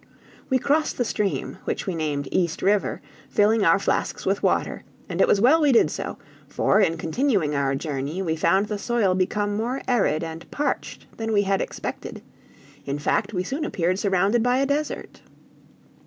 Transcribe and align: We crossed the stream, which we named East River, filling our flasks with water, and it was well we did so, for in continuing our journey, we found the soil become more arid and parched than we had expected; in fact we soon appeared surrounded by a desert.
We 0.49 0.57
crossed 0.57 0.97
the 0.97 1.05
stream, 1.05 1.59
which 1.65 1.85
we 1.85 1.93
named 1.93 2.27
East 2.31 2.63
River, 2.63 3.03
filling 3.29 3.63
our 3.63 3.77
flasks 3.77 4.25
with 4.25 4.41
water, 4.41 4.83
and 5.07 5.21
it 5.21 5.27
was 5.27 5.39
well 5.39 5.61
we 5.61 5.71
did 5.71 5.91
so, 5.91 6.17
for 6.47 6.79
in 6.81 6.97
continuing 6.97 7.53
our 7.55 7.75
journey, 7.75 8.19
we 8.23 8.35
found 8.35 8.65
the 8.65 8.79
soil 8.79 9.13
become 9.13 9.55
more 9.55 9.79
arid 9.87 10.23
and 10.23 10.49
parched 10.49 11.05
than 11.17 11.31
we 11.31 11.43
had 11.43 11.61
expected; 11.61 12.23
in 12.83 12.97
fact 12.97 13.31
we 13.31 13.43
soon 13.43 13.63
appeared 13.63 13.99
surrounded 13.99 14.41
by 14.41 14.57
a 14.57 14.65
desert. 14.65 15.21